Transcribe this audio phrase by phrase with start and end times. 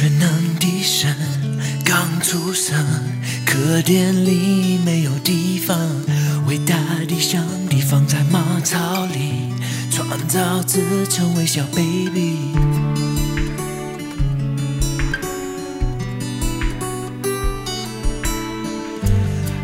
[0.00, 0.28] 全能
[0.60, 1.12] 的神
[1.84, 2.72] 刚出生，
[3.44, 5.76] 客店里没有地方，
[6.46, 6.76] 伟大
[7.08, 9.52] 的上帝放在马槽里，
[9.90, 12.36] 创造自成为小 baby。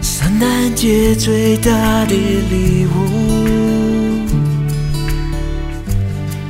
[0.03, 3.07] 圣诞节最大的礼物，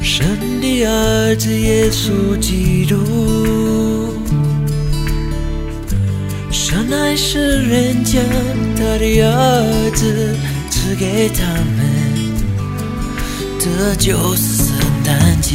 [0.01, 0.27] 神
[0.63, 3.74] 的儿子耶稣基督。
[7.17, 8.19] 是人，家
[8.77, 10.37] 他的儿子
[10.69, 11.45] 赐给他
[11.77, 11.87] 们，
[13.59, 15.55] 这就是圣诞节。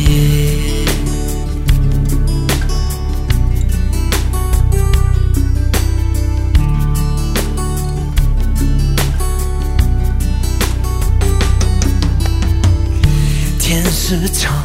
[13.59, 14.63] 天使长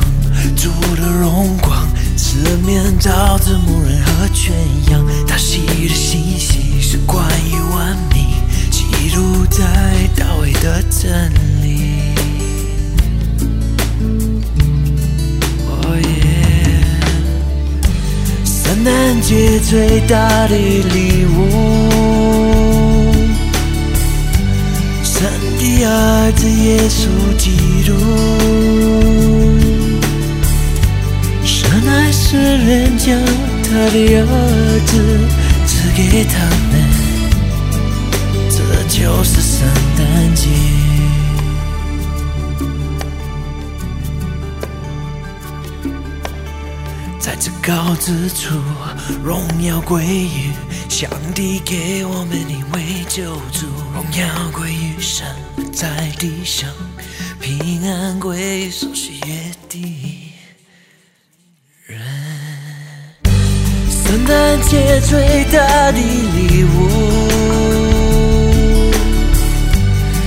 [0.56, 1.86] 主的荣光，
[2.16, 4.54] 四面罩着牧人和全
[4.90, 5.04] 羊。
[5.26, 8.26] 大喜的信息是关于万民，
[8.70, 8.84] 记
[9.16, 9.62] 录在
[10.16, 11.30] 大卫的真
[11.62, 11.94] 理。
[15.68, 15.70] 哦
[16.02, 16.06] 耶！
[18.44, 21.36] 圣诞节最大的礼物。
[25.02, 25.22] 神
[25.58, 27.50] 的儿子耶稣基
[27.86, 27.92] 督，
[32.34, 33.16] 爱世人，将
[33.62, 34.92] 他的儿子
[35.66, 36.34] 赐给他
[36.72, 36.72] 们，
[38.50, 40.48] 这就是圣诞节。
[47.20, 48.58] 在这高之处，
[49.22, 50.50] 荣耀归于
[50.88, 55.24] 上帝给我们一位救主，荣耀归于神，
[55.72, 56.68] 在地上
[57.40, 60.13] 平安归于所喜悦的
[64.14, 66.88] 圣诞节最大的礼物，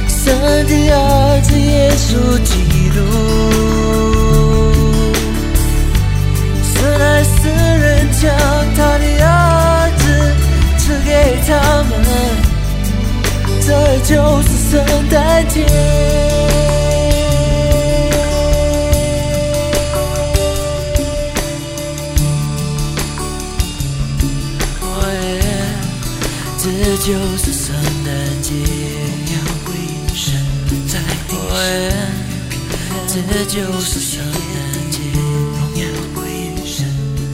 [0.10, 0.26] 神
[0.68, 3.00] 的儿子耶稣基督。
[6.66, 7.48] 神爱世
[7.80, 8.30] 人，将
[8.76, 9.26] 他的儿
[9.98, 10.04] 子
[10.80, 11.50] 赐给他
[11.88, 11.90] 们，
[13.66, 14.12] 这就
[14.42, 15.64] 是圣诞节。
[27.08, 27.74] 就是圣
[28.04, 28.52] 诞节，
[29.32, 29.72] 要归
[30.14, 30.36] 神
[30.90, 31.56] 在地上。
[33.08, 34.36] 这就是圣诞
[34.92, 36.76] 节，荣耀归于神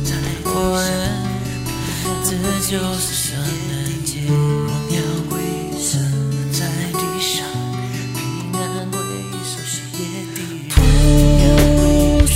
[0.05, 0.13] 在
[0.43, 0.53] 地上。
[2.23, 2.29] 这
[2.69, 3.25] 就是圣
[3.67, 3.73] 诞
[4.05, 4.97] 节，荣耀
[5.27, 5.89] 归于神
[6.51, 6.59] 在
[6.91, 7.33] 地上，
[8.13, 8.21] 平
[8.53, 9.99] 安归于手喜悦
[10.35, 10.69] 的人。
[10.69, 10.77] 普
[12.27, 12.31] 世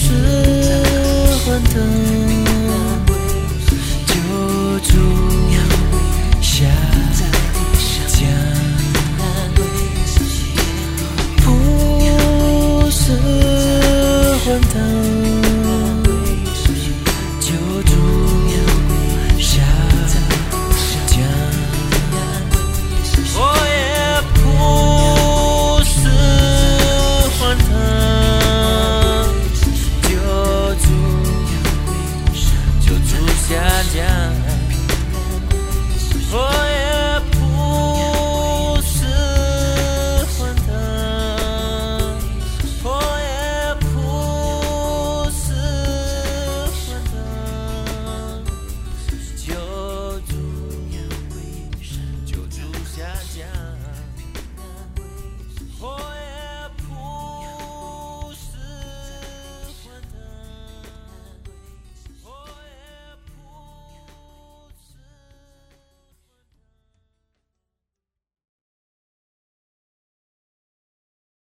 [1.46, 1.76] 欢腾，
[4.08, 4.12] 救
[4.90, 4.92] 主
[14.74, 15.17] 等。